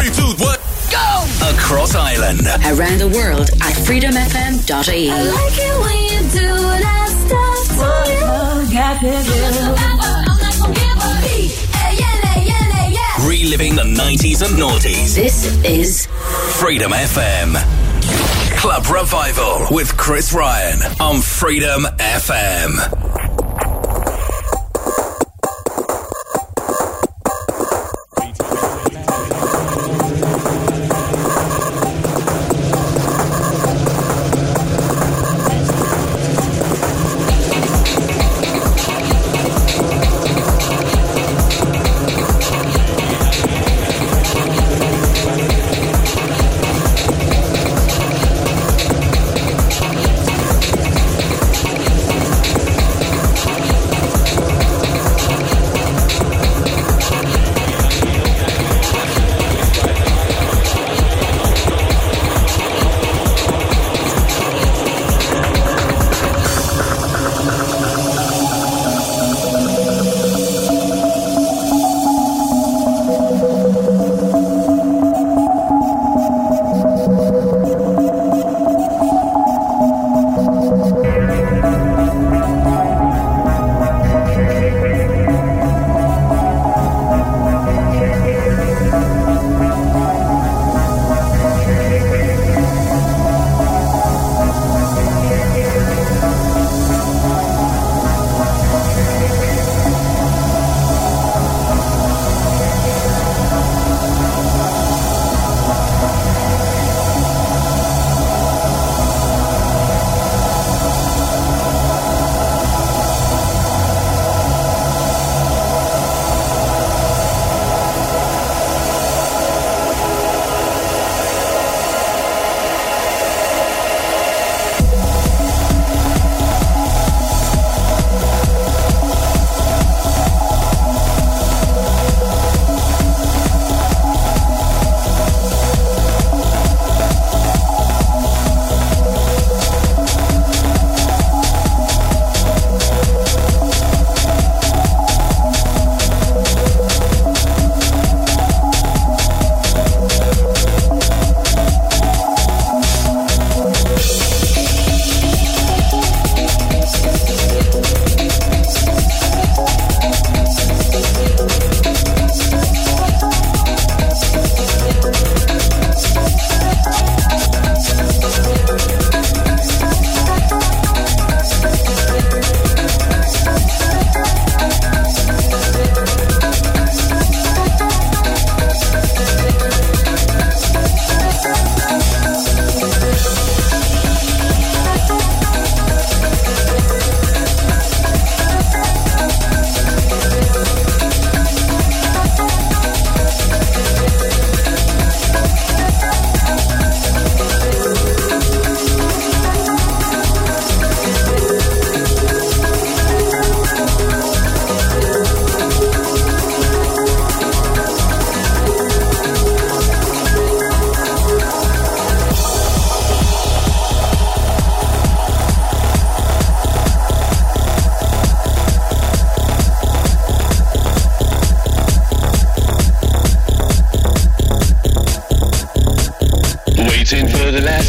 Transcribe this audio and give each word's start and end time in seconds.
Three, 0.00 0.10
two, 0.12 0.32
one, 0.42 0.56
go! 0.90 1.26
Across 1.54 1.94
Ireland. 1.94 2.40
Around 2.64 2.98
the 3.00 3.08
world 3.08 3.50
at 3.60 3.74
freedomfm.ie. 3.84 5.10
I 5.10 5.22
like 5.24 5.58
it 5.58 5.76
when 5.78 5.98
you 6.08 6.20
do 6.30 6.48
that 6.80 7.08
stuff 7.26 7.68
to 7.76 7.84
you. 8.10 8.24
Oh, 8.24 8.64
God, 8.72 9.02
yeah, 9.02 9.20
yeah. 12.88 13.28
Reliving 13.28 13.74
the 13.76 13.82
90s 13.82 14.40
and 14.40 14.56
noughties. 14.58 15.14
This 15.14 15.44
is 15.64 16.06
Freedom 16.58 16.92
FM. 16.92 17.56
Club 18.56 18.86
Revival 18.88 19.66
with 19.70 19.94
Chris 19.98 20.32
Ryan 20.32 20.80
on 20.98 21.20
Freedom 21.20 21.82
FM. 21.98 23.09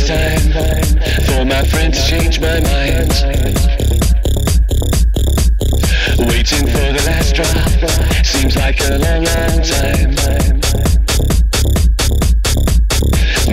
time 0.07 0.51
for 1.27 1.45
my 1.45 1.63
friend 1.63 1.93
to 1.93 2.01
change 2.07 2.39
my 2.39 2.59
mind. 2.59 3.11
Waiting 6.29 6.65
for 6.67 6.87
the 6.95 7.03
last 7.05 7.35
drop 7.35 8.25
seems 8.25 8.55
like 8.55 8.79
a 8.81 8.97
long, 8.97 9.23
long 9.23 9.61
time. 9.61 10.11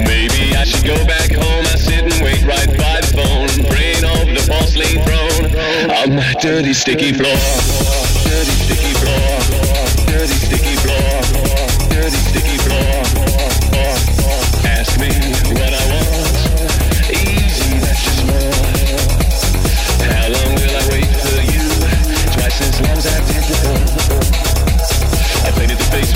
Maybe 0.05 0.55
I 0.55 0.65
should 0.65 0.85
go 0.85 0.97
back 1.07 1.33
home. 1.33 1.65
I 1.67 1.77
sit 1.77 2.05
and 2.05 2.23
wait 2.25 2.45
right 2.45 2.71
by 2.79 3.01
the 3.01 3.13
phone, 3.17 3.49
praying 3.71 4.05
over 4.05 4.33
the 4.33 4.45
porcelain 4.49 5.03
throne 5.05 5.91
on 5.91 6.17
my 6.17 6.35
dirty, 6.41 6.73
sticky 6.73 7.13
floor. 7.13 7.37
Dirty, 8.25 8.55
sticky 8.65 8.93
floor. 9.01 10.07
Dirty, 10.07 10.35
sticky. 10.35 10.58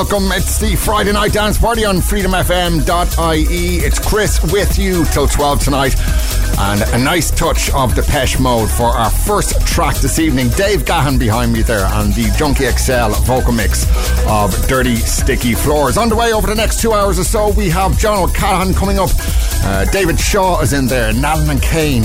Welcome. 0.00 0.32
It's 0.32 0.58
the 0.58 0.76
Friday 0.76 1.12
night 1.12 1.34
dance 1.34 1.58
party 1.58 1.84
on 1.84 1.96
freedomfm.ie. 1.96 3.76
It's 3.84 3.98
Chris 3.98 4.42
with 4.50 4.78
you 4.78 5.04
till 5.04 5.28
12 5.28 5.60
tonight. 5.60 5.94
And 6.58 6.80
a 6.94 6.98
nice 7.04 7.30
touch 7.30 7.68
of 7.74 7.94
Depeche 7.94 8.40
Mode 8.40 8.70
for 8.70 8.86
our 8.86 9.10
first 9.10 9.60
track 9.66 9.96
this 9.96 10.18
evening. 10.18 10.48
Dave 10.56 10.86
Gahan 10.86 11.18
behind 11.18 11.52
me 11.52 11.60
there 11.60 11.84
and 11.84 12.14
the 12.14 12.34
Junkie 12.38 12.64
XL 12.64 13.12
vocal 13.24 13.52
mix 13.52 13.84
of 14.26 14.50
Dirty 14.68 14.96
Sticky 14.96 15.52
Floors. 15.52 15.98
On 15.98 16.08
the 16.08 16.16
way 16.16 16.32
over 16.32 16.46
the 16.46 16.54
next 16.54 16.80
two 16.80 16.94
hours 16.94 17.18
or 17.18 17.24
so, 17.24 17.50
we 17.50 17.68
have 17.68 17.98
John 17.98 18.30
O'Callaghan 18.30 18.72
coming 18.72 18.98
up. 18.98 19.10
Uh, 19.62 19.84
David 19.86 20.18
Shaw 20.18 20.60
is 20.60 20.72
in 20.72 20.86
there, 20.86 21.12
Nalin 21.12 21.50
and 21.50 21.62
Kane, 21.62 22.04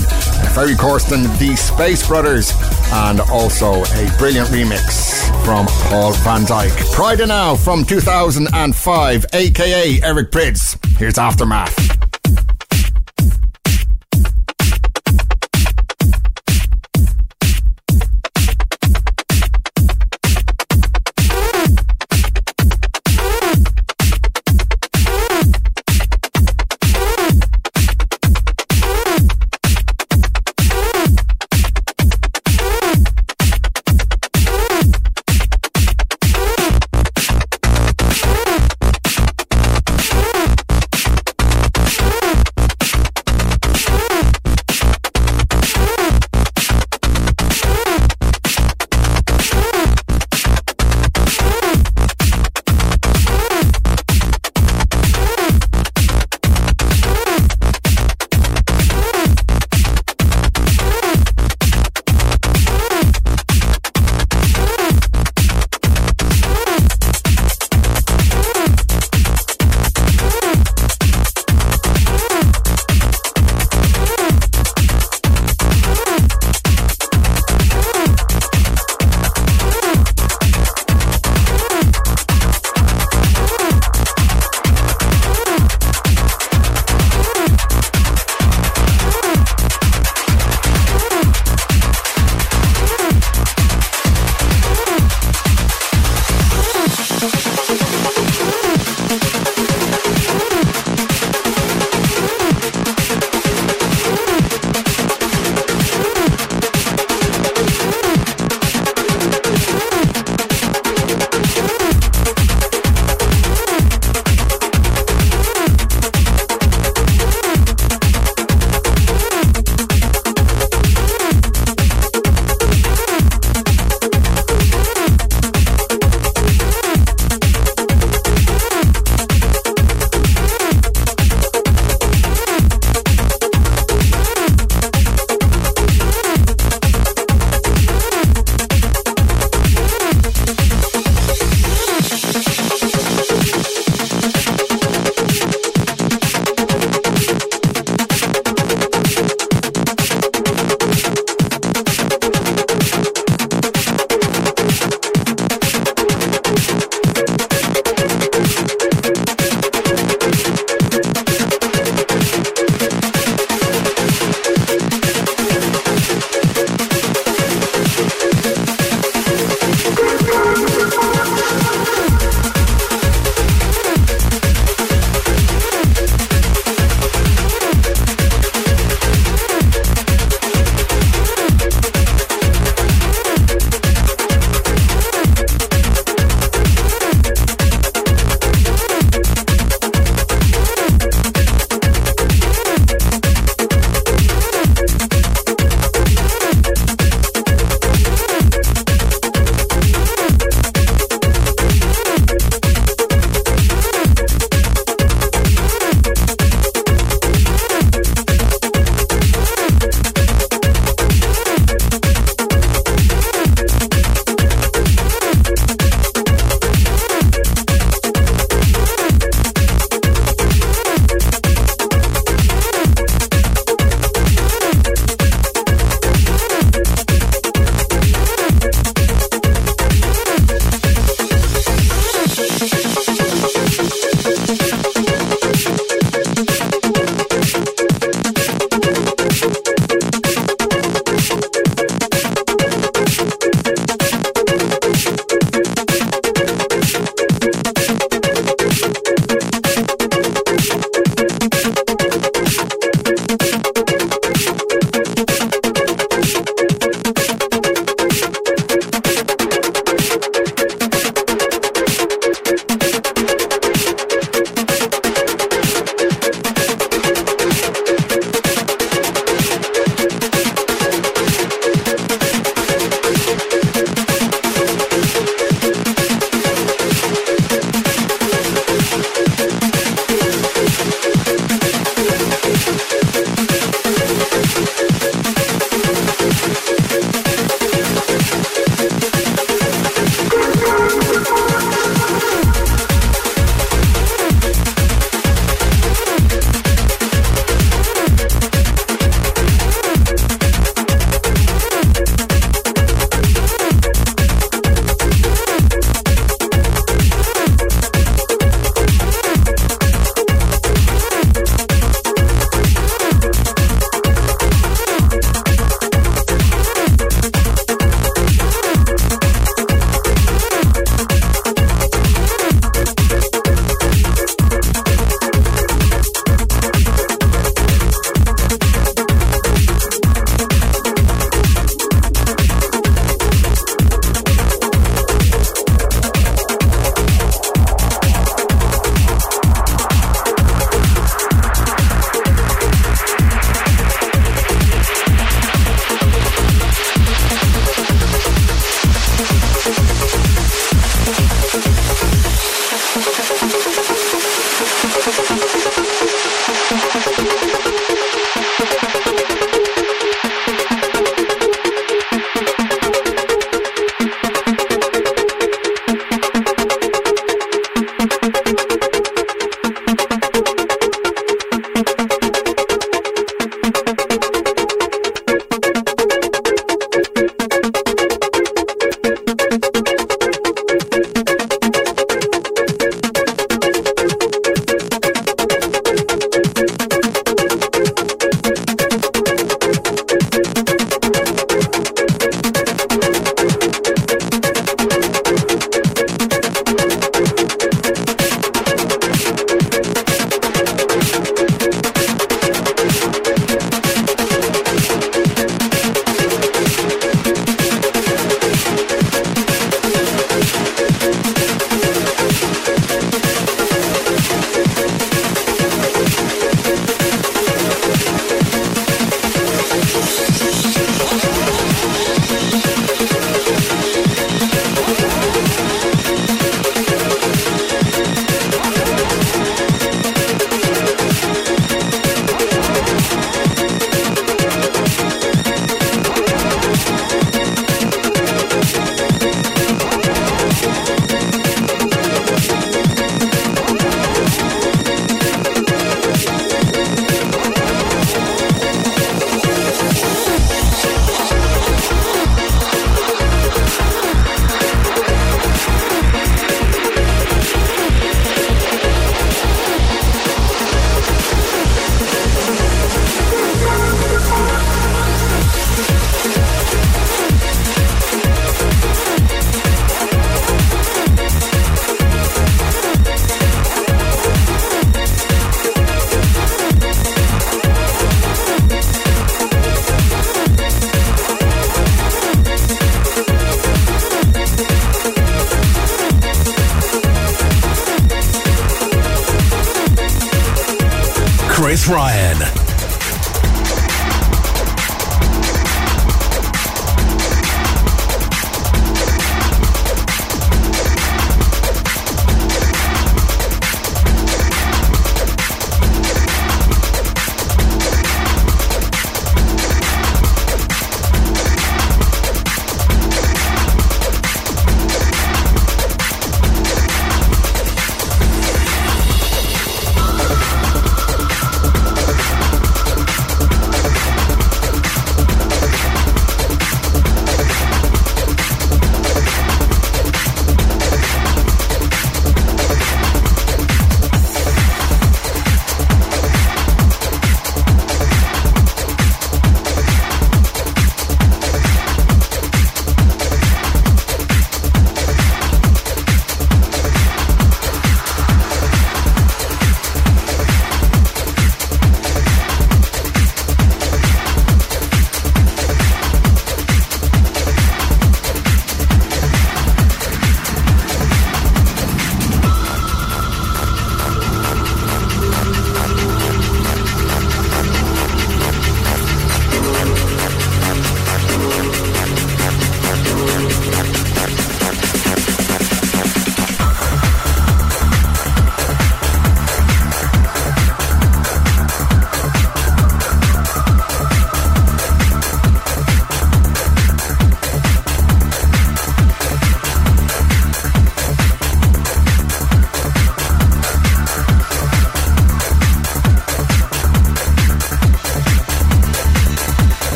Ferry 0.53 0.75
Corsten, 0.75 1.23
the 1.39 1.55
Space 1.55 2.07
Brothers, 2.07 2.53
and 2.93 3.19
also 3.21 3.83
a 3.83 4.15
brilliant 4.17 4.49
remix 4.49 5.25
from 5.45 5.65
Paul 5.89 6.13
Van 6.13 6.41
Dyk. 6.41 6.69
Pryda 6.93 7.27
Now 7.27 7.55
from 7.55 7.85
2005, 7.85 9.25
aka 9.33 9.99
Eric 10.03 10.31
Prydz. 10.31 10.97
Here's 10.97 11.17
Aftermath. 11.17 11.94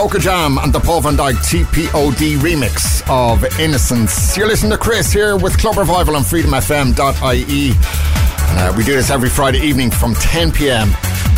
Joker 0.00 0.18
Jam 0.18 0.56
and 0.56 0.72
the 0.72 0.80
Paul 0.80 1.02
van 1.02 1.14
Dyk 1.14 1.34
TPOD 1.34 2.38
remix 2.38 3.02
of 3.10 3.44
Innocence. 3.60 4.34
You're 4.34 4.46
listening 4.46 4.72
to 4.72 4.78
Chris 4.78 5.12
here 5.12 5.36
with 5.36 5.58
Club 5.58 5.76
Revival 5.76 6.16
on 6.16 6.22
freedomfm.ie. 6.22 7.72
Uh, 7.76 8.74
we 8.78 8.82
do 8.82 8.94
this 8.94 9.10
every 9.10 9.28
Friday 9.28 9.58
evening 9.58 9.90
from 9.90 10.14
10 10.14 10.52
pm, 10.52 10.88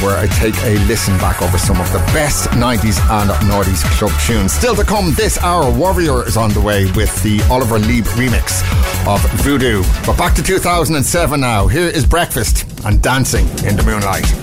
where 0.01 0.17
I 0.17 0.29
take 0.29 0.55
a 0.63 0.79
listen 0.87 1.19
back 1.19 1.43
over 1.43 1.59
some 1.59 1.81
of 1.81 1.93
the 1.93 1.99
best 2.15 2.51
90s 2.51 3.01
and 3.11 3.31
noughties 3.51 3.83
club 3.99 4.13
tunes. 4.25 4.53
Still 4.53 4.77
to 4.77 4.85
come 4.85 5.13
this 5.15 5.39
hour, 5.39 5.69
Warrior 5.77 6.25
is 6.25 6.37
on 6.37 6.51
the 6.53 6.61
way 6.61 6.85
with 6.93 7.21
the 7.25 7.43
Oliver 7.51 7.81
Lieb 7.81 8.05
remix 8.15 8.63
of 9.13 9.29
Voodoo. 9.41 9.83
But 10.07 10.17
back 10.17 10.37
to 10.37 10.43
2007 10.43 11.41
now. 11.41 11.67
Here 11.67 11.89
is 11.89 12.07
Breakfast 12.07 12.65
and 12.85 13.03
Dancing 13.03 13.49
in 13.67 13.75
the 13.75 13.83
Moonlight. 13.85 14.42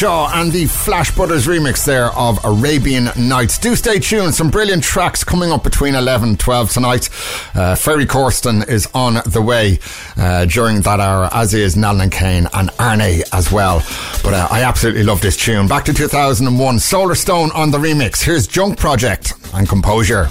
Shaw 0.00 0.30
and 0.32 0.50
the 0.50 0.64
Flash 0.64 1.14
Brothers 1.14 1.46
remix 1.46 1.84
there 1.84 2.06
of 2.12 2.42
Arabian 2.42 3.10
Nights. 3.18 3.58
Do 3.58 3.76
stay 3.76 3.98
tuned. 3.98 4.34
Some 4.34 4.48
brilliant 4.48 4.82
tracks 4.82 5.22
coming 5.22 5.52
up 5.52 5.62
between 5.62 5.94
11 5.94 6.30
and 6.30 6.40
12 6.40 6.70
tonight. 6.70 7.10
Uh, 7.54 7.74
Ferry 7.74 8.06
Corsten 8.06 8.66
is 8.66 8.88
on 8.94 9.18
the 9.26 9.42
way 9.42 9.78
uh, 10.16 10.46
during 10.46 10.80
that 10.80 11.00
hour, 11.00 11.28
as 11.34 11.52
is 11.52 11.76
Nalin 11.76 12.10
Kane 12.10 12.46
and 12.54 12.70
Arnej 12.78 13.28
as 13.34 13.52
well. 13.52 13.80
But 14.24 14.32
uh, 14.32 14.48
I 14.50 14.62
absolutely 14.62 15.02
love 15.02 15.20
this 15.20 15.36
tune. 15.36 15.68
Back 15.68 15.84
to 15.84 15.92
2001, 15.92 16.76
Solarstone 16.76 17.54
on 17.54 17.70
the 17.70 17.76
remix. 17.76 18.22
Here's 18.22 18.46
Junk 18.46 18.78
Project 18.78 19.34
and 19.52 19.68
Composure. 19.68 20.30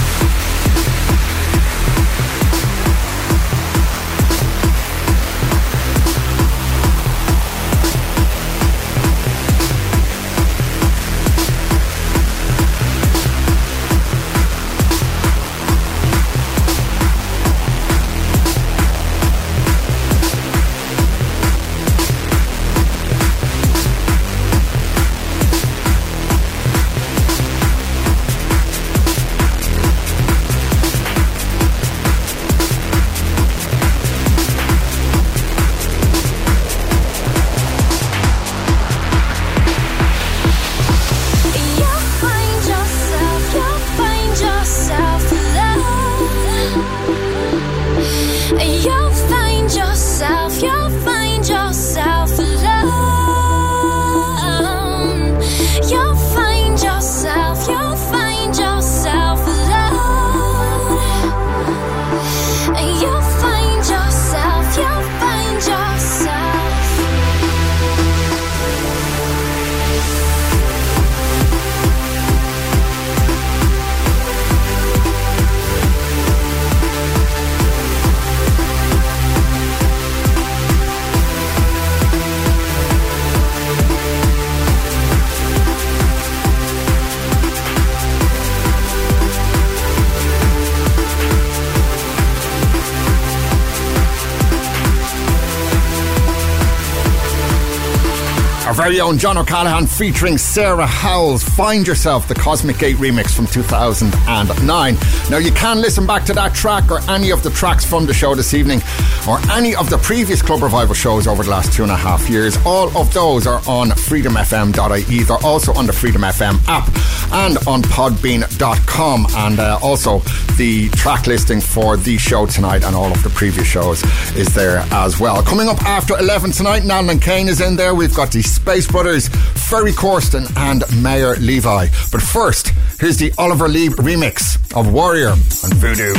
own 99.11 99.17
John 99.17 99.37
O'Callaghan 99.37 99.87
featuring 99.87 100.37
Sarah 100.37 100.85
Howells. 100.85 101.43
Find 101.43 101.85
Yourself, 101.85 102.29
the 102.29 102.35
Cosmic 102.35 102.77
Gate 102.77 102.95
remix 102.95 103.35
from 103.35 103.45
2009. 103.45 104.97
Now, 105.29 105.37
you 105.37 105.51
can 105.51 105.81
listen 105.81 106.07
back 106.07 106.23
to 106.25 106.33
that 106.33 106.53
track 106.53 106.89
or 106.89 107.01
any 107.09 107.31
of 107.31 107.43
the 107.43 107.49
tracks 107.49 107.83
from 107.83 108.05
the 108.05 108.13
show 108.13 108.35
this 108.35 108.53
evening 108.53 108.81
or 109.27 109.39
any 109.51 109.75
of 109.75 109.89
the 109.89 109.97
previous 109.97 110.41
Club 110.41 110.61
Revival 110.61 110.95
shows 110.95 111.27
over 111.27 111.43
the 111.43 111.49
last 111.49 111.73
two 111.73 111.83
and 111.83 111.91
a 111.91 111.95
half 111.95 112.29
years. 112.29 112.57
All 112.65 112.95
of 112.97 113.13
those 113.13 113.47
are 113.47 113.61
on 113.67 113.89
freedomfm.ie. 113.89 115.23
They're 115.23 115.45
also 115.45 115.73
on 115.73 115.87
the 115.87 115.93
Freedom 115.93 116.21
FM 116.21 116.59
app 116.67 116.87
and 117.33 117.57
on 117.67 117.81
podbean.com. 117.81 119.27
And 119.31 119.59
uh, 119.59 119.79
also, 119.81 120.19
the 120.61 120.89
track 120.89 121.25
listing 121.25 121.59
for 121.59 121.97
the 121.97 122.19
show 122.19 122.45
tonight 122.45 122.83
and 122.83 122.95
all 122.95 123.11
of 123.11 123.23
the 123.23 123.31
previous 123.31 123.65
shows 123.65 124.03
is 124.35 124.53
there 124.53 124.85
as 124.91 125.19
well. 125.19 125.41
Coming 125.41 125.67
up 125.67 125.81
after 125.81 126.15
11 126.15 126.51
tonight, 126.51 126.83
Nalin 126.83 127.19
Kane 127.19 127.49
is 127.49 127.61
in 127.61 127.75
there. 127.75 127.95
We've 127.95 128.13
got 128.13 128.31
the 128.31 128.43
Space 128.43 128.85
Brothers, 128.85 129.27
Ferry 129.27 129.91
Corsten, 129.91 130.45
and 130.57 130.83
Maor 131.03 131.39
Levi. 131.39 131.87
But 132.11 132.21
first, 132.21 132.67
here's 132.99 133.17
the 133.17 133.33
Oliver 133.39 133.67
Lieb 133.67 133.93
remix 133.93 134.55
of 134.79 134.93
Warrior 134.93 135.29
and 135.29 135.73
Voodoo. 135.73 136.13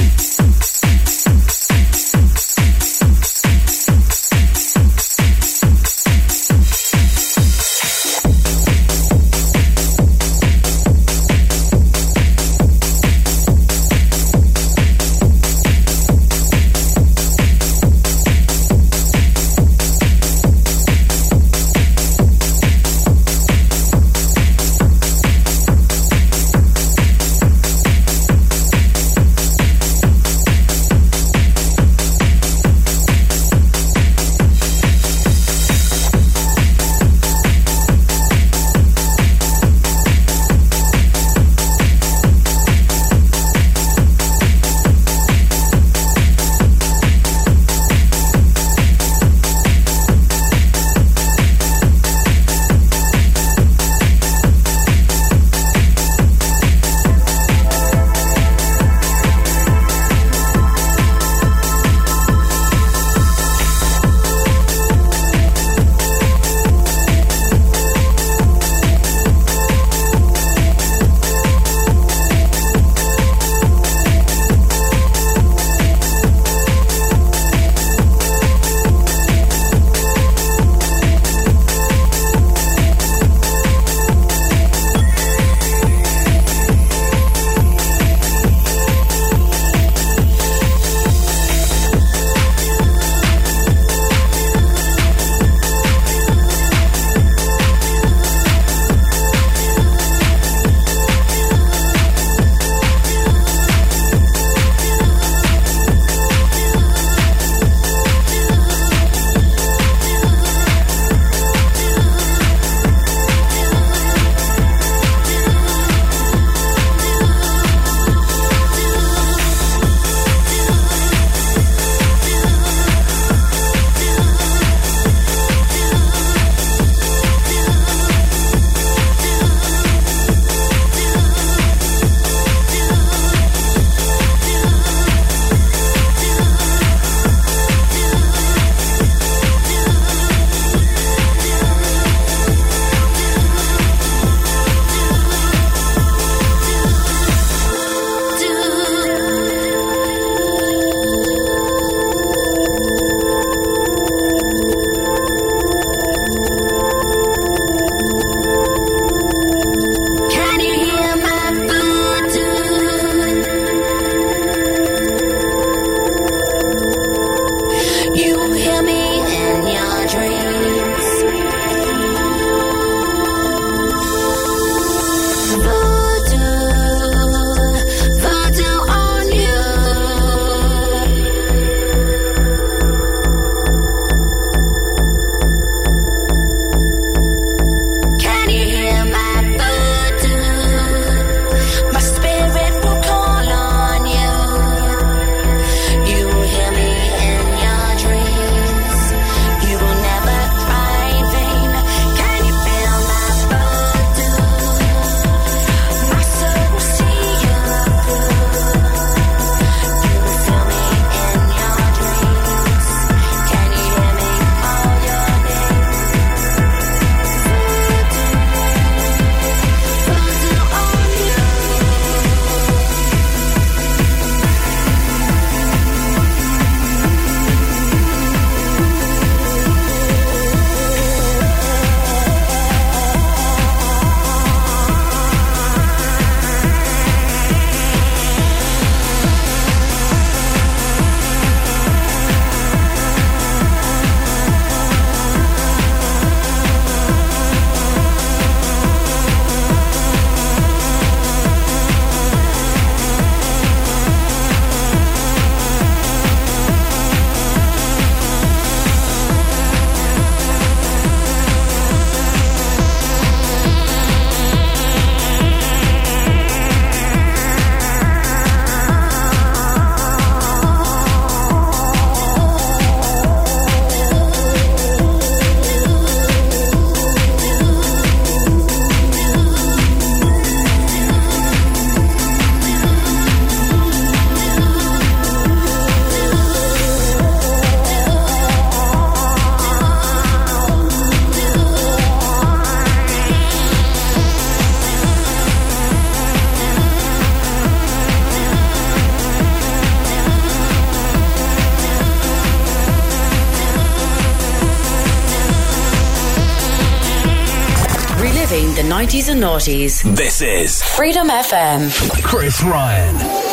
90s 309.32 309.40
noughties. 309.40 310.16
This 310.16 310.42
is 310.42 310.82
Freedom 310.82 311.28
FM. 311.28 311.90
Chris 312.22 312.62
Ryan. 312.62 313.51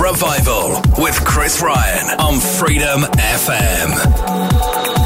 Revival 0.00 0.80
with 0.96 1.22
Chris 1.26 1.60
Ryan 1.60 2.18
on 2.20 2.40
Freedom 2.40 3.02
FM. 3.02 4.99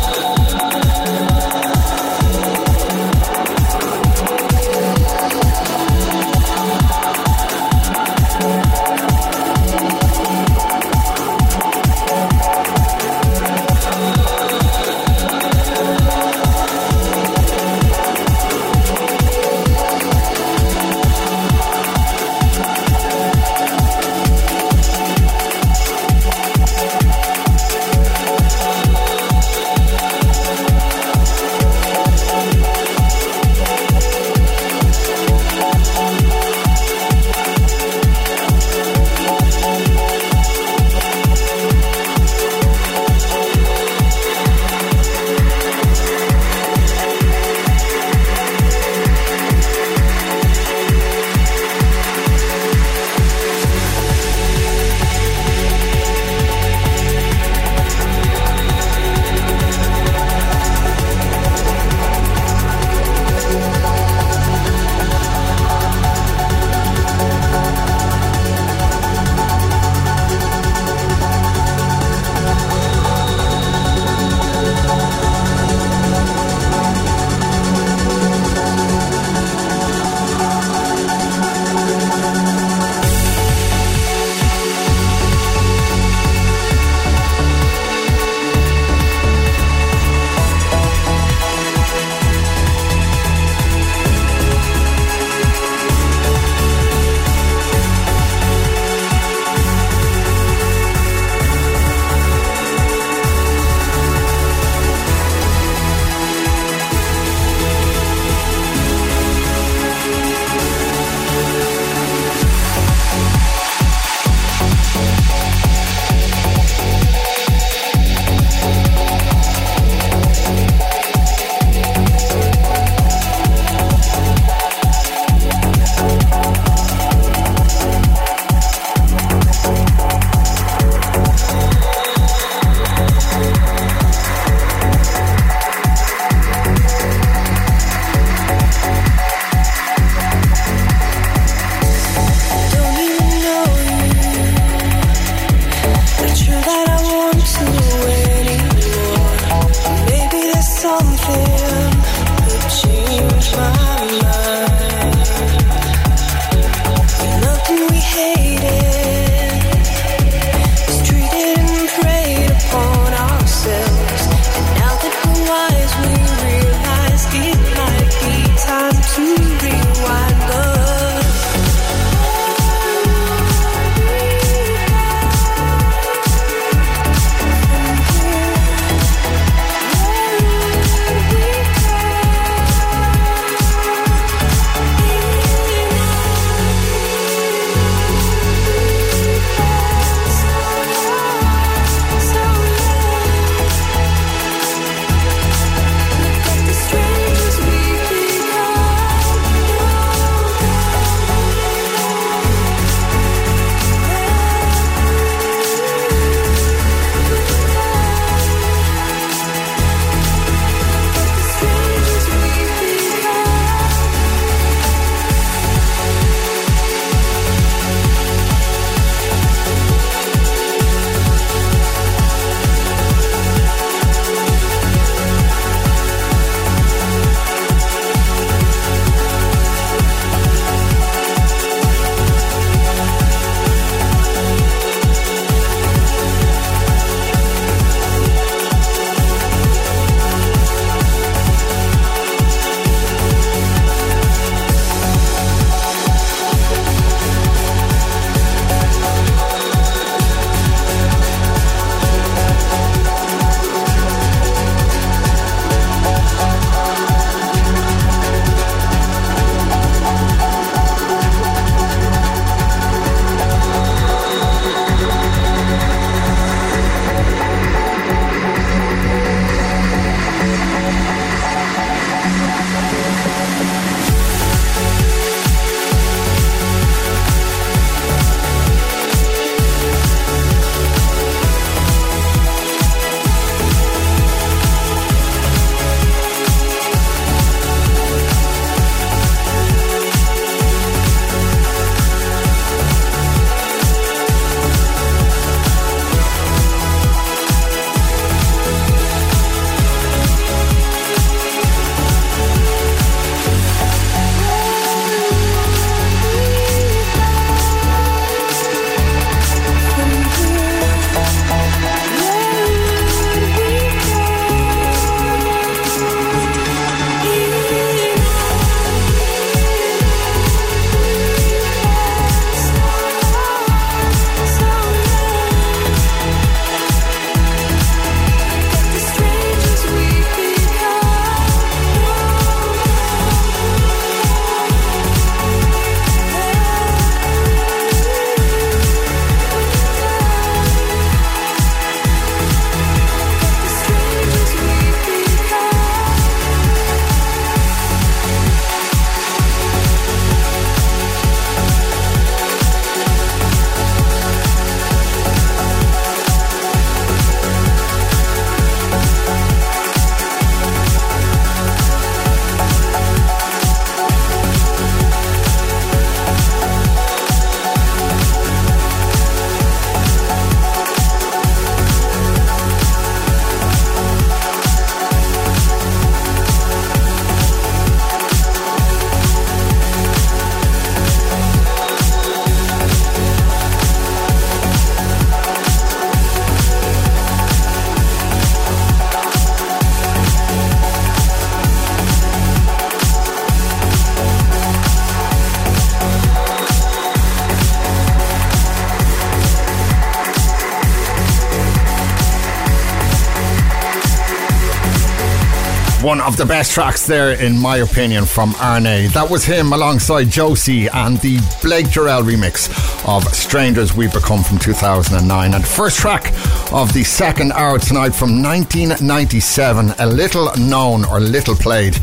Of 406.26 406.38
the 406.38 406.46
best 406.46 406.72
tracks 406.72 407.06
there, 407.06 407.32
in 407.32 407.60
my 407.60 407.76
opinion, 407.76 408.24
from 408.24 408.52
Arnej. 408.54 409.12
That 409.12 409.28
was 409.28 409.44
him 409.44 409.74
alongside 409.74 410.30
Josie 410.30 410.88
and 410.88 411.20
the 411.20 411.36
Blake 411.60 411.86
Jarrell 411.86 412.22
remix 412.22 412.70
of 413.06 413.24
Strangers 413.34 413.94
We 413.94 414.06
Become 414.06 414.42
from 414.42 414.58
2009. 414.58 415.52
And 415.52 415.66
first 415.66 415.98
track 415.98 416.32
of 416.72 416.94
the 416.94 417.04
second 417.04 417.52
hour 417.52 417.78
tonight 417.78 418.14
from 418.14 418.42
1997, 418.42 419.92
a 419.98 420.06
little 420.06 420.50
known 420.56 421.04
or 421.04 421.20
little 421.20 421.54
played, 421.54 421.94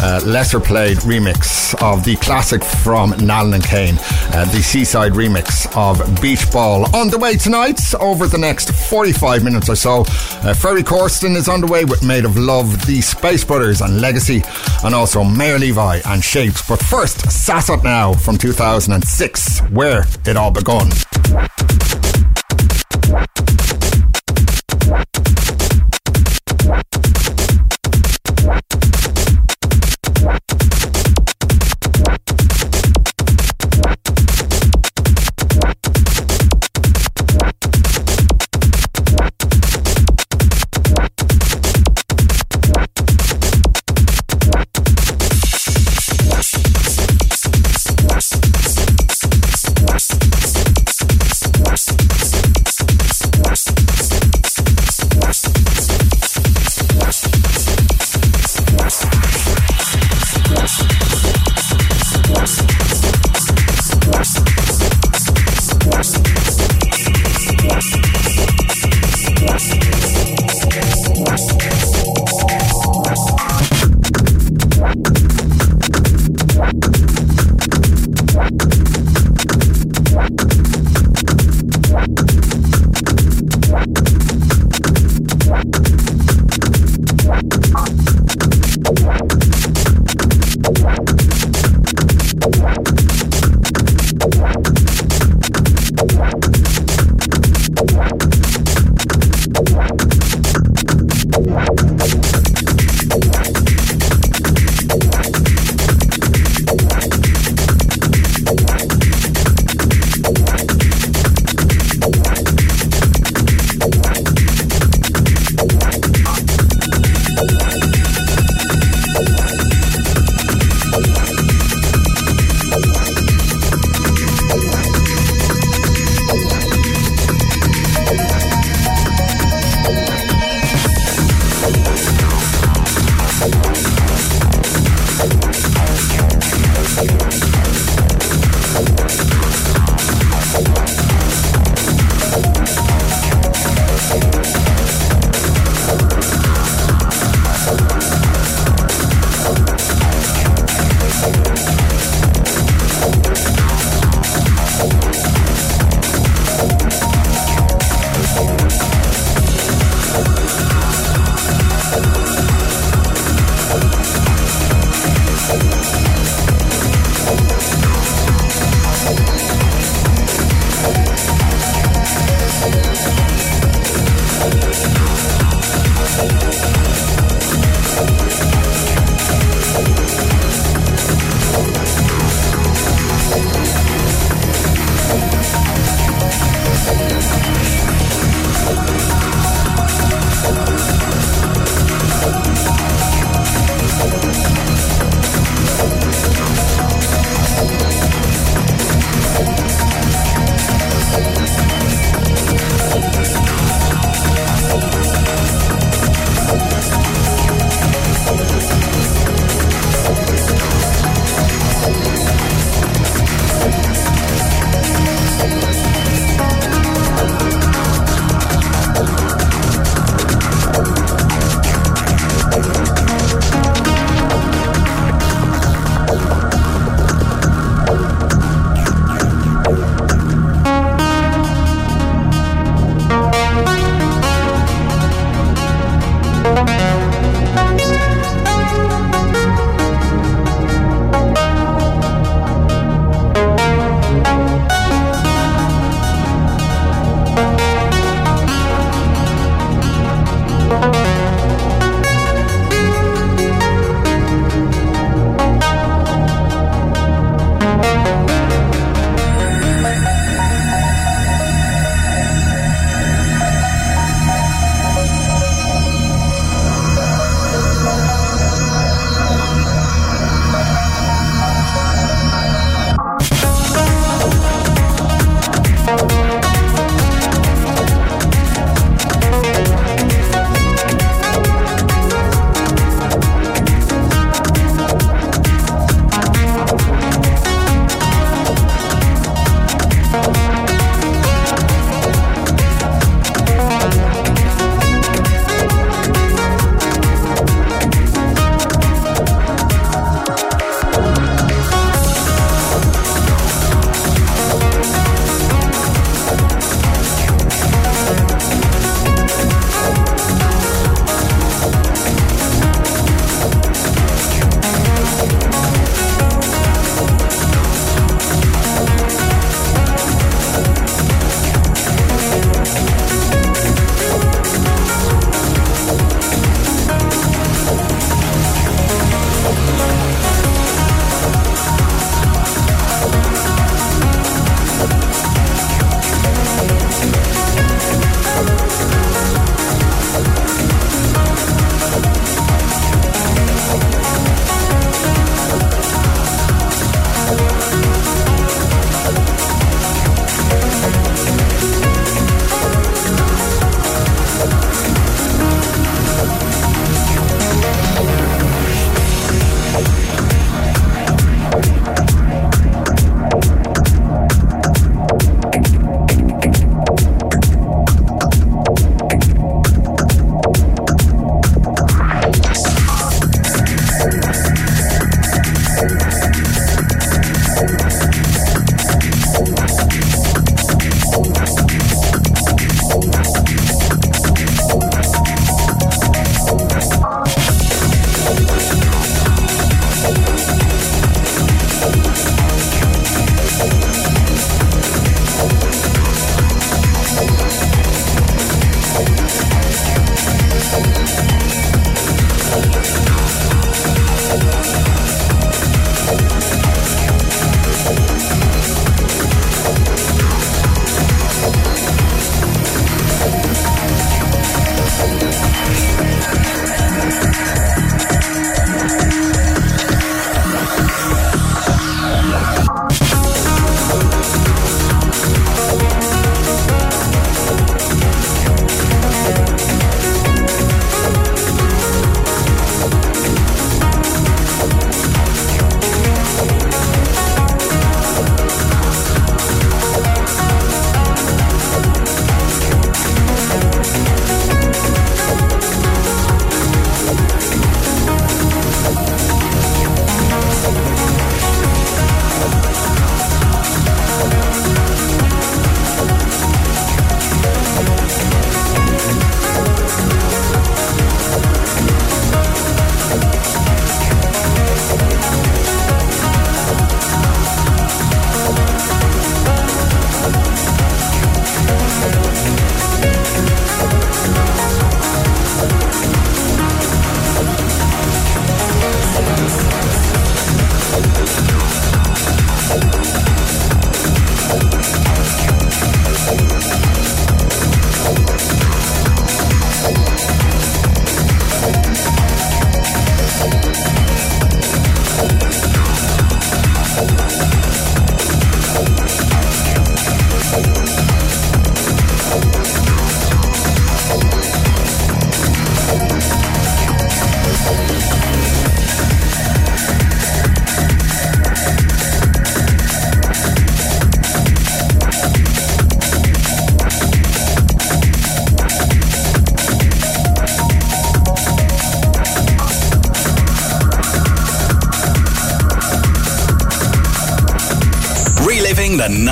uh, 0.00 0.20
lesser 0.24 0.60
played 0.60 0.98
remix 0.98 1.74
of 1.82 2.04
the 2.04 2.16
classic 2.16 2.64
from 2.64 3.12
Nalin 3.12 3.54
and 3.54 3.64
Kane, 3.64 3.96
uh, 4.34 4.44
the 4.46 4.62
seaside 4.62 5.12
remix 5.12 5.66
of 5.76 6.20
Beach 6.20 6.50
Ball. 6.50 6.84
On 6.94 7.08
the 7.08 7.18
way 7.18 7.36
tonight, 7.36 7.80
over 8.00 8.26
the 8.26 8.38
next 8.38 8.72
45 8.88 9.44
minutes 9.44 9.68
or 9.68 9.76
so, 9.76 10.00
uh, 10.00 10.54
Ferry 10.54 10.82
Corsten 10.82 11.36
is 11.36 11.48
on 11.48 11.60
the 11.60 11.66
way 11.66 11.84
with 11.84 12.02
Made 12.02 12.24
of 12.24 12.36
Love, 12.36 12.86
the 12.86 13.00
Space 13.00 13.44
Brothers 13.44 13.80
and 13.80 14.00
Legacy, 14.00 14.42
and 14.84 14.94
also 14.94 15.22
Maor 15.22 15.58
Levi 15.58 16.00
and 16.06 16.22
Shapes. 16.24 16.66
But 16.66 16.80
first, 16.80 17.18
Sassot 17.26 17.84
Now 17.84 18.12
from 18.12 18.38
2006, 18.38 19.60
where 19.70 20.04
it 20.26 20.36
all 20.36 20.50
begun. 20.50 20.90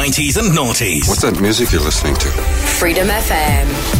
90s 0.08 0.38
and 0.38 0.56
noughties. 0.56 1.06
What's 1.06 1.20
that 1.20 1.38
music 1.38 1.70
you're 1.70 1.82
listening 1.82 2.14
to? 2.16 2.28
Freedom 2.30 3.08
FM. 3.08 3.97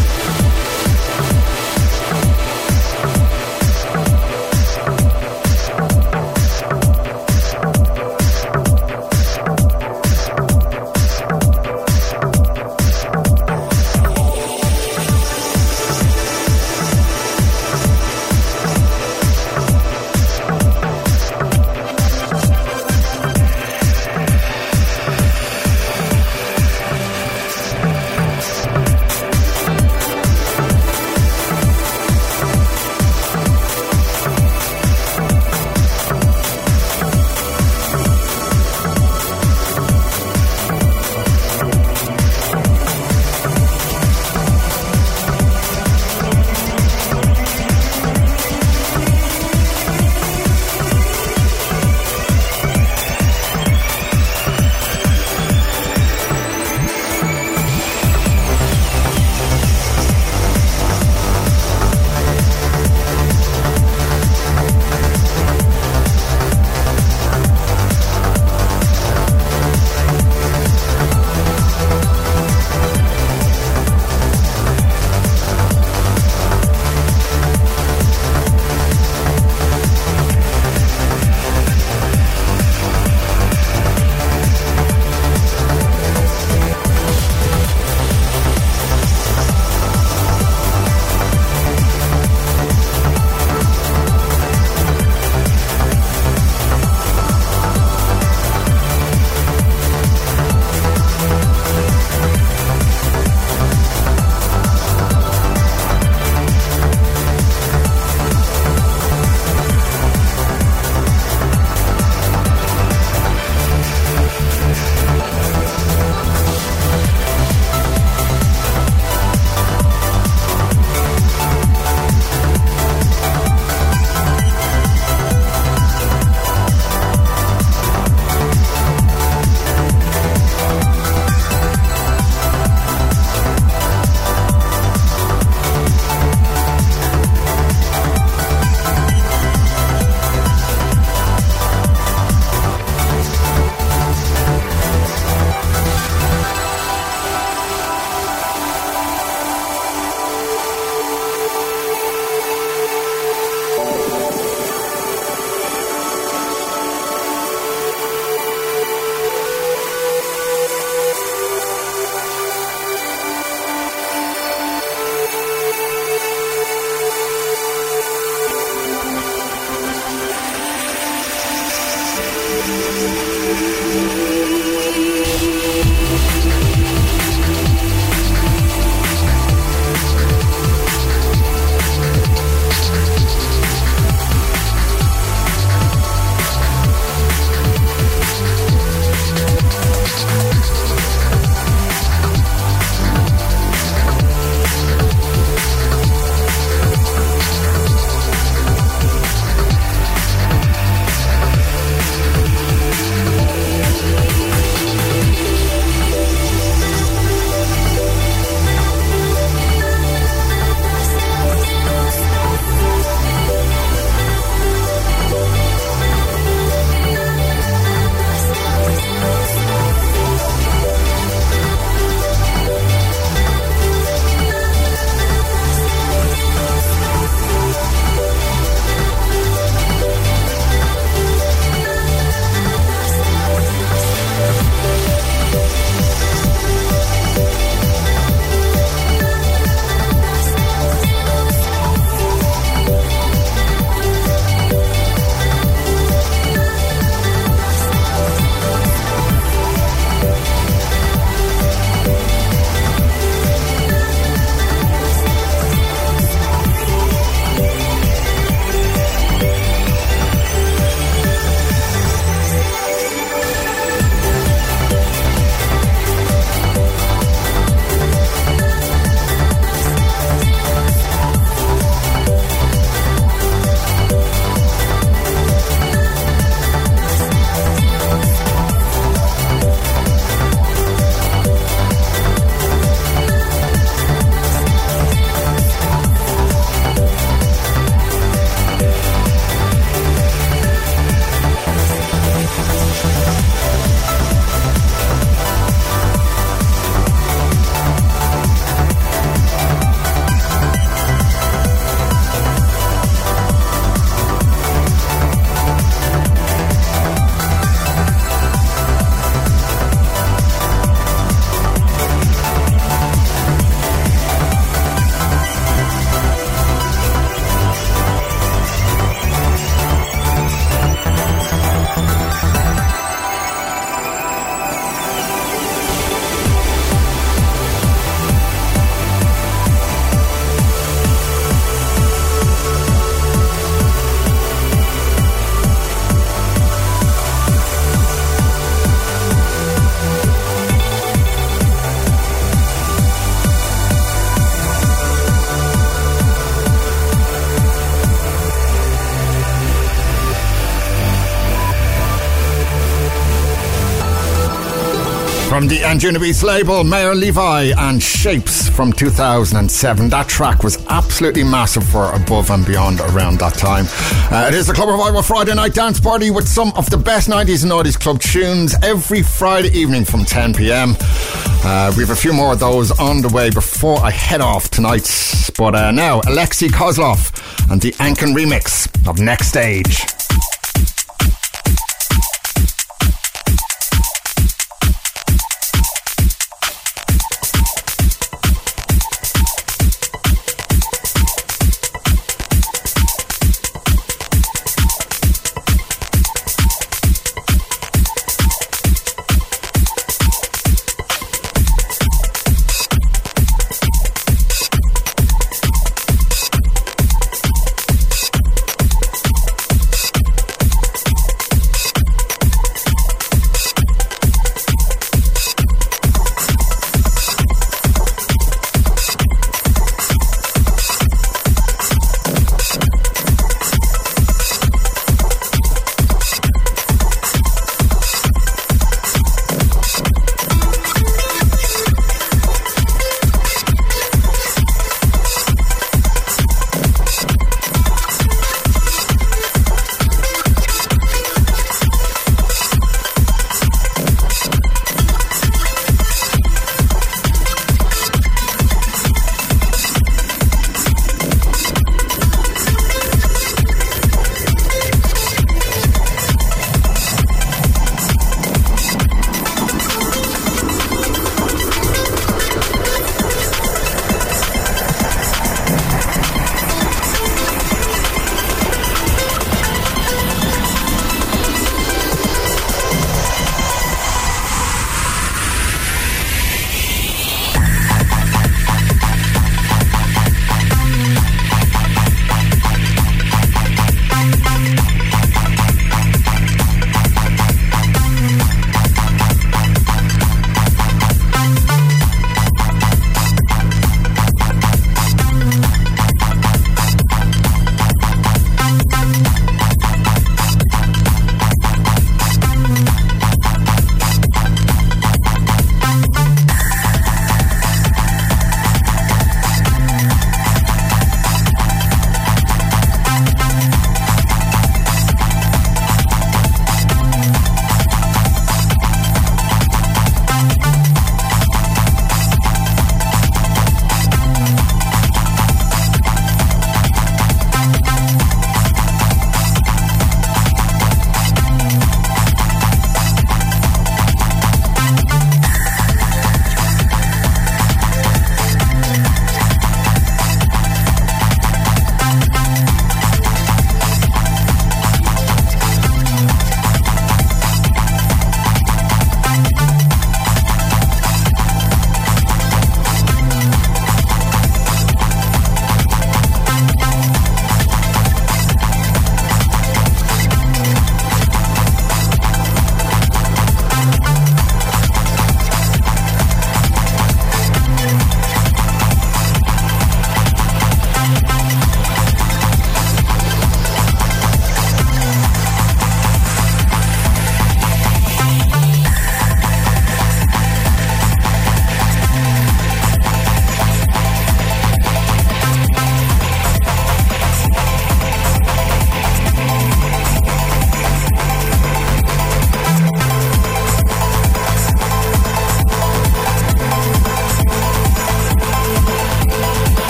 From 355.59 355.67
the 355.67 355.81
Anjuna 355.81 356.21
Beats 356.21 356.45
label, 356.45 356.85
Maor 356.85 357.19
Levi 357.19 357.73
and 357.77 358.01
Shapes 358.01 358.69
from 358.69 358.93
2007. 358.93 360.09
That 360.09 360.29
track 360.29 360.63
was 360.63 360.79
absolutely 360.87 361.43
massive 361.43 361.83
for 361.83 362.13
Above 362.13 362.53
and 362.53 362.65
Beyond 362.65 363.01
around 363.01 363.41
that 363.41 363.55
time. 363.55 363.87
Uh, 364.31 364.47
it 364.47 364.55
is 364.55 364.69
the 364.69 364.73
Club 364.73 364.89
Revival 364.89 365.21
Friday 365.21 365.53
night 365.57 365.75
dance 365.75 365.99
party 365.99 366.31
with 366.31 366.47
some 366.47 366.73
of 366.77 366.89
the 366.91 366.97
best 366.97 367.29
90s 367.29 367.65
and 367.65 367.73
90s 367.73 367.99
club 367.99 368.21
tunes 368.21 368.77
every 368.85 369.21
Friday 369.21 369.77
evening 369.77 370.05
from 370.05 370.25
10 370.25 370.55
pm. 370.55 370.95
Uh, 371.01 371.93
we 371.97 372.05
have 372.05 372.11
a 372.11 372.15
few 372.15 372.33
more 372.33 372.53
of 372.53 372.61
those 372.61 372.93
on 372.93 373.21
the 373.21 373.29
way 373.31 373.51
before 373.51 373.99
I 373.99 374.13
head 374.13 374.41
off 374.41 374.71
tonight. 374.71 375.11
But 375.59 375.75
uh, 375.75 375.91
now, 375.91 376.21
Alexey 376.29 376.69
Kozlov 376.69 377.35
and 377.69 377.83
the 377.83 377.91
Anhken 377.95 378.33
remix 378.33 378.87
of 379.09 379.19
Next 379.19 379.49
Stage. 379.49 380.18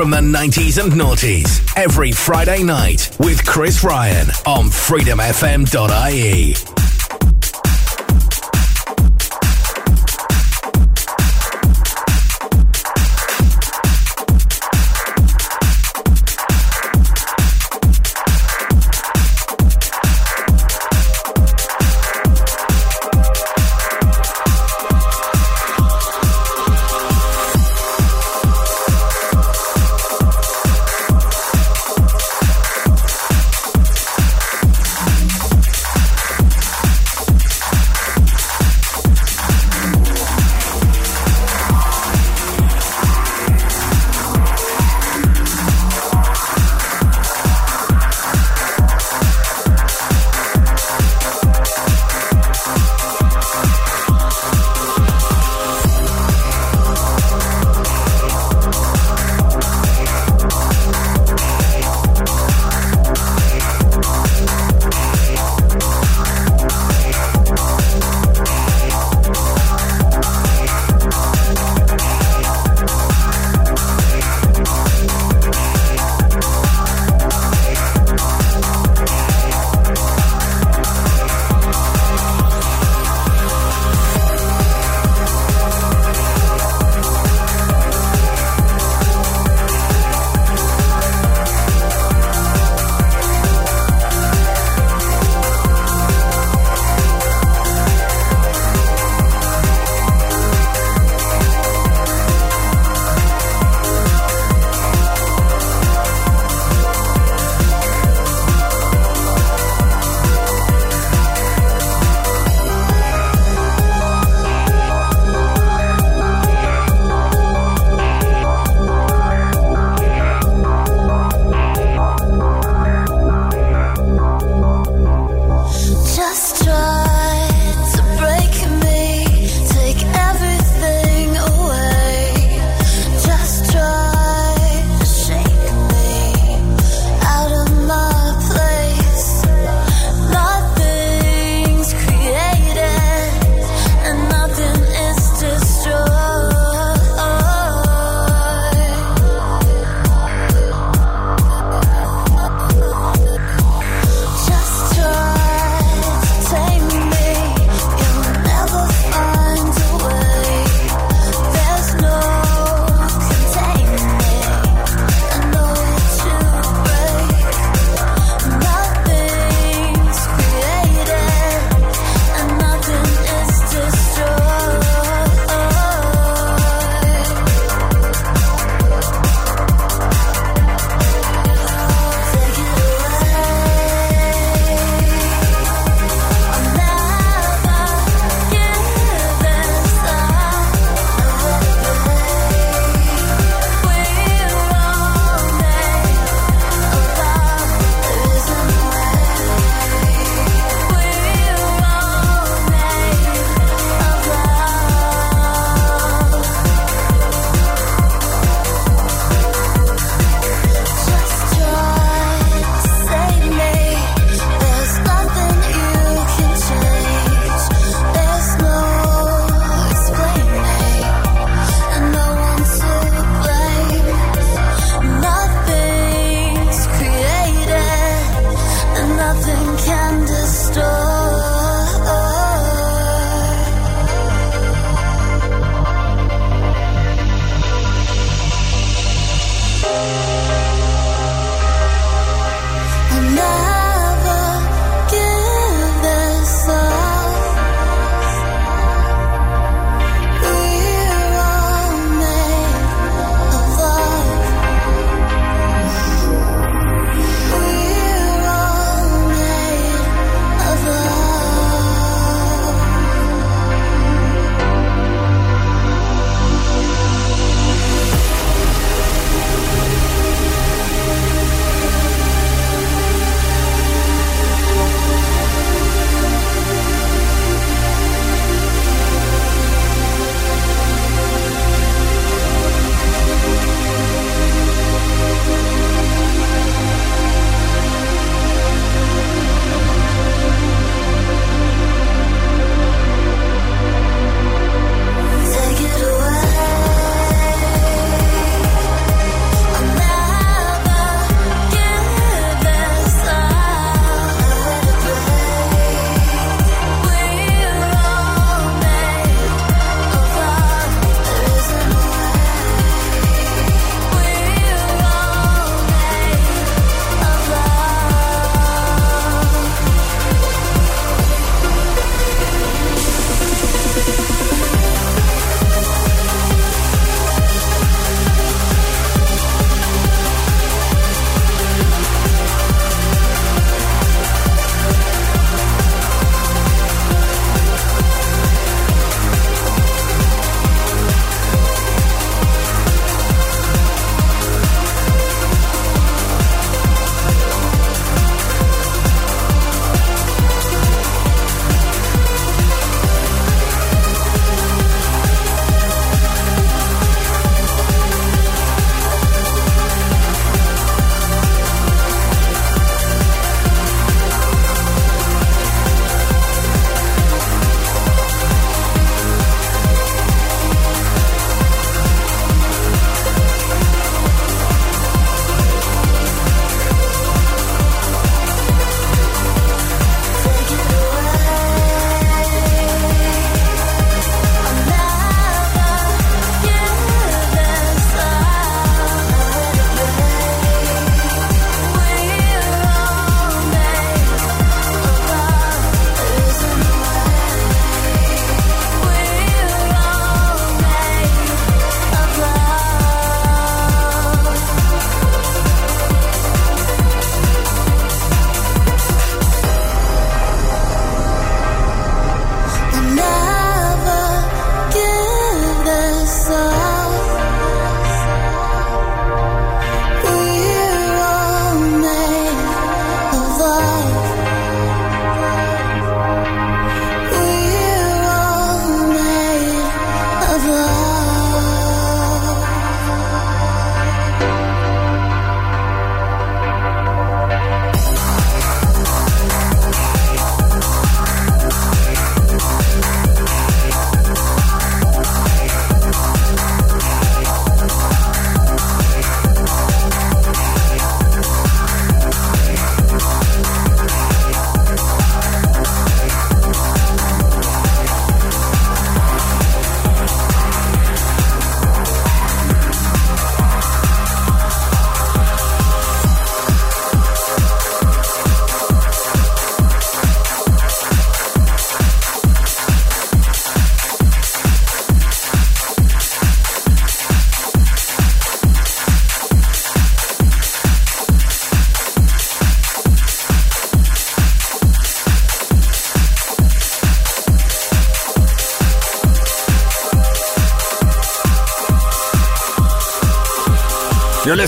From 0.00 0.10
the 0.10 0.16
90s 0.16 0.82
and 0.82 0.94
noughties 0.94 1.60
every 1.76 2.10
Friday 2.10 2.62
night 2.62 3.14
with 3.18 3.44
Chris 3.44 3.84
Ryan 3.84 4.30
on 4.46 4.70
freedomfm.ie. 4.70 6.69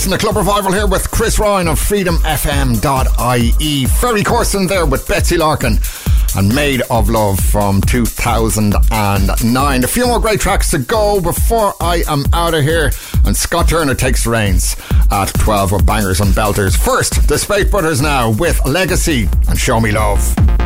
listen 0.02 0.18
to 0.18 0.18
Club 0.18 0.36
Revival 0.36 0.72
here 0.72 0.88
with 0.88 1.08
Chris 1.12 1.38
Ryan 1.38 1.68
of 1.68 1.78
freedomfm.ie. 1.78 3.86
Ferry 3.86 4.24
Corsten 4.24 4.68
there 4.68 4.84
with 4.84 5.06
Betsie 5.06 5.36
Larkin 5.36 5.78
and 6.34 6.52
Made 6.52 6.82
of 6.90 7.08
Love 7.08 7.38
from 7.38 7.80
2009. 7.82 9.84
A 9.84 9.86
few 9.86 10.06
more 10.08 10.18
great 10.18 10.40
tracks 10.40 10.72
to 10.72 10.78
go 10.78 11.20
before 11.20 11.74
I 11.80 12.02
am 12.08 12.24
out 12.32 12.52
of 12.52 12.64
here. 12.64 12.90
And 13.24 13.36
Scott 13.36 13.68
Turner 13.68 13.94
takes 13.94 14.24
the 14.24 14.30
reins 14.30 14.74
at 15.12 15.32
12 15.34 15.70
with 15.70 15.86
bangers 15.86 16.20
and 16.20 16.34
belters. 16.34 16.76
First, 16.76 17.28
the 17.28 17.38
Space 17.38 17.70
Brothers 17.70 18.02
now 18.02 18.32
with 18.32 18.60
Legacy 18.66 19.28
and 19.48 19.56
Show 19.56 19.78
Me 19.78 19.92
Love. 19.92 20.61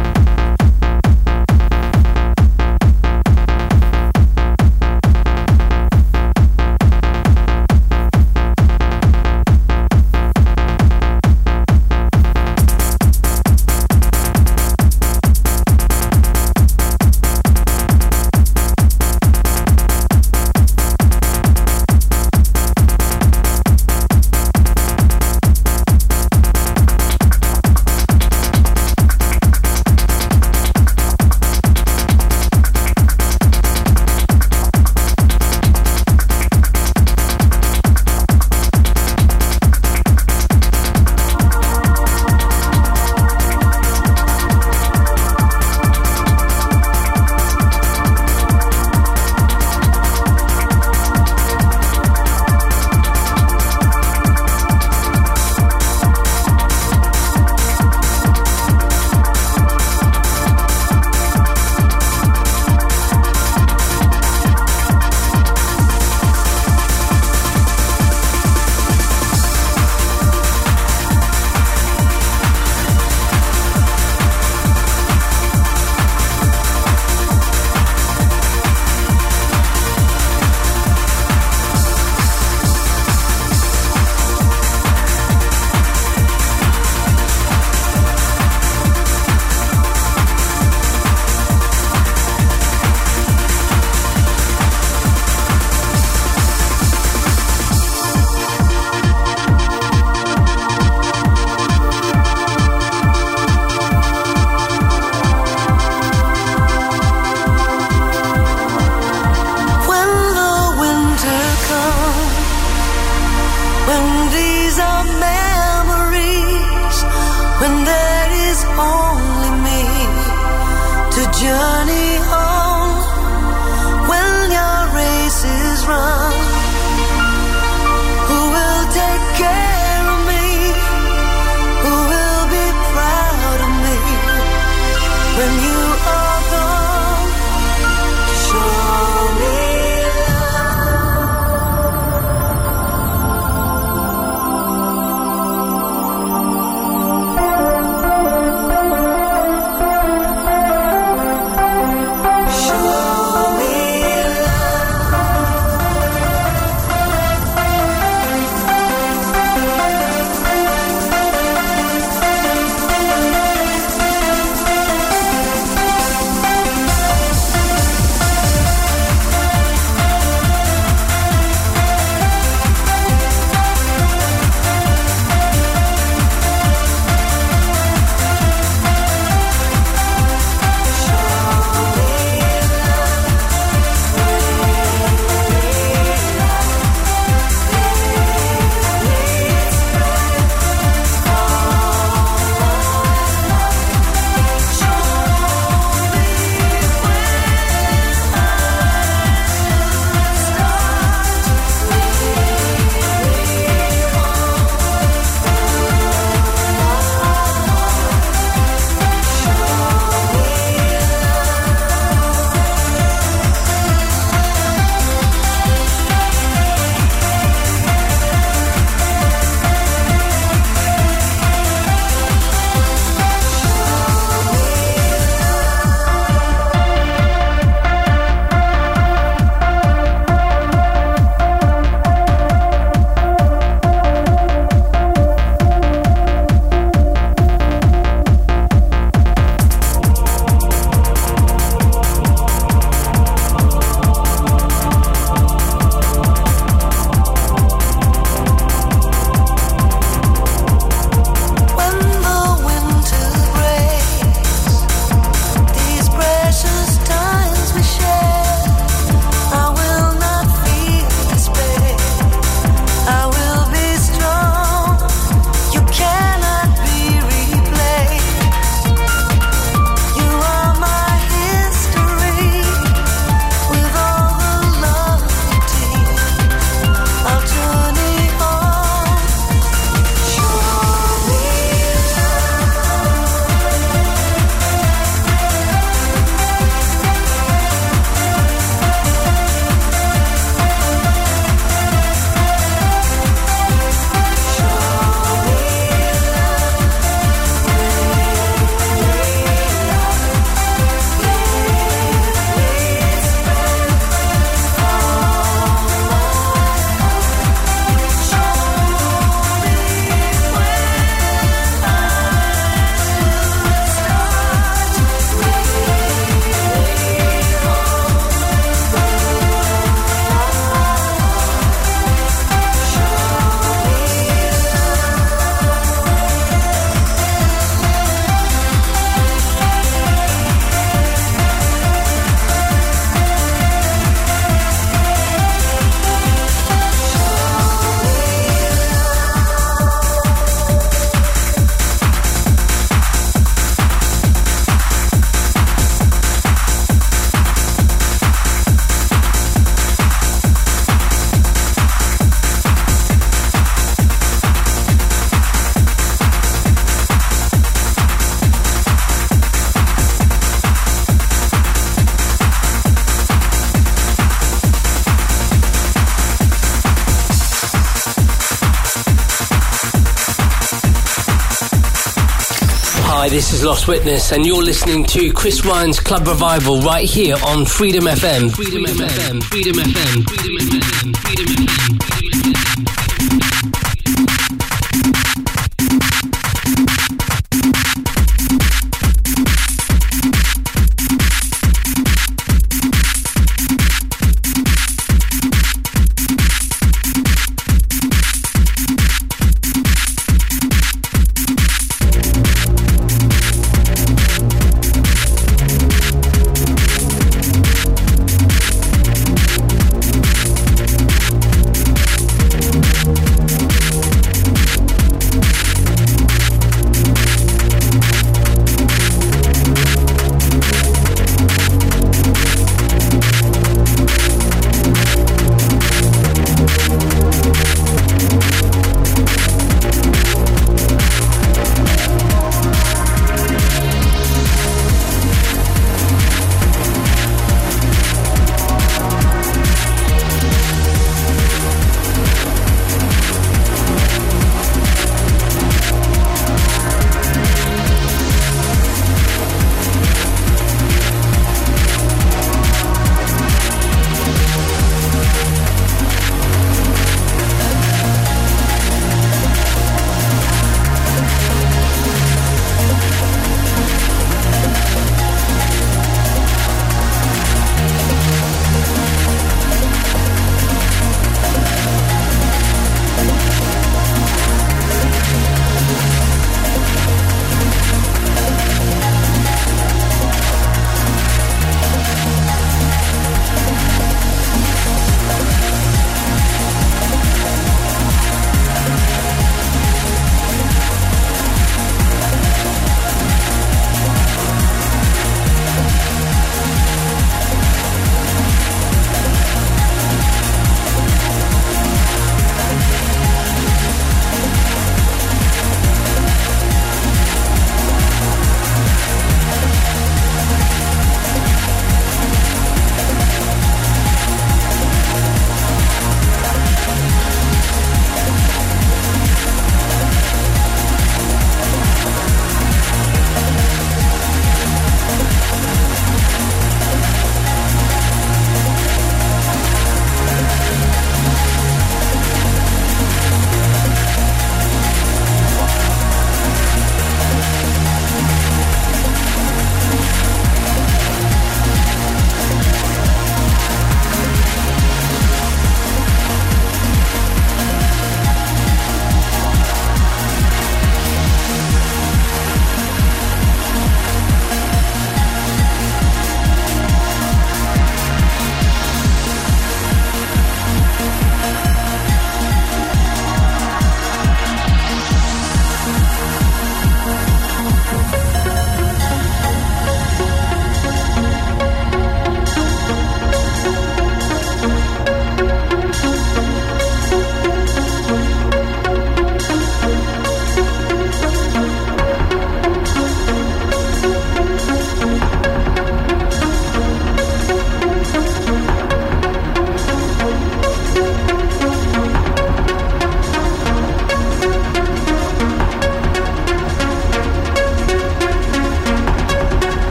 Lost 373.66 373.88
Witness, 373.88 374.30
and 374.30 374.46
you're 374.46 374.62
listening 374.62 375.02
to 375.06 375.32
Chris 375.32 375.64
Ryan's 375.64 375.98
Club 375.98 376.28
Revival 376.28 376.80
right 376.82 377.04
here 377.04 377.34
on 377.44 377.64
Freedom 377.64 378.04
FM. 378.04 378.54
Freedom 378.54 378.84
FM. 378.84 379.42
Freedom 379.42 379.74
FM. 379.74 380.24
Freedom 380.28 380.54
FM. 380.54 381.00
Freedom 381.02 381.15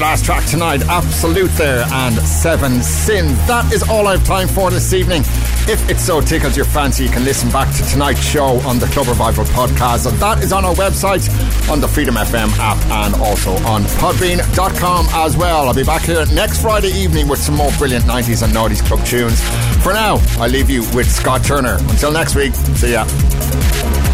my 0.00 0.06
last 0.10 0.24
track 0.24 0.44
tonight, 0.46 0.82
Absolute 0.88 1.50
there 1.52 1.84
and 1.90 2.14
Seven 2.18 2.82
Sins. 2.82 3.36
That 3.46 3.72
is 3.72 3.82
all 3.88 4.06
I 4.06 4.12
have 4.12 4.24
time 4.24 4.46
for 4.46 4.70
this 4.70 4.92
evening. 4.92 5.22
If 5.66 5.88
it 5.90 5.98
so 5.98 6.20
tickles 6.20 6.56
your 6.56 6.66
fancy, 6.66 7.04
you 7.04 7.10
can 7.10 7.24
listen 7.24 7.50
back 7.50 7.74
to 7.76 7.82
tonight's 7.84 8.22
show 8.22 8.60
on 8.60 8.78
the 8.78 8.86
Club 8.86 9.08
Revival 9.08 9.44
podcast. 9.46 10.08
And 10.08 10.16
that 10.18 10.42
is 10.44 10.52
on 10.52 10.64
our 10.64 10.74
website, 10.74 11.28
on 11.70 11.80
the 11.80 11.88
Freedom 11.88 12.14
FM 12.14 12.50
app, 12.58 12.78
and 13.06 13.20
also 13.22 13.52
on 13.66 13.82
podbean.com 13.98 15.06
as 15.10 15.36
well. 15.36 15.66
I'll 15.66 15.74
be 15.74 15.84
back 15.84 16.02
here 16.02 16.24
next 16.26 16.62
Friday 16.62 16.92
evening 16.92 17.26
with 17.26 17.40
some 17.40 17.56
more 17.56 17.72
brilliant 17.78 18.04
90s 18.04 18.42
and 18.42 18.52
Noughties 18.52 18.84
Club 18.84 19.04
tunes. 19.04 19.40
For 19.82 19.92
now, 19.92 20.18
I 20.38 20.46
leave 20.48 20.70
you 20.70 20.82
with 20.94 21.10
Scott 21.10 21.44
Turner. 21.44 21.76
Until 21.80 22.12
next 22.12 22.34
week, 22.34 22.54
see 22.54 22.92
ya. 22.92 24.07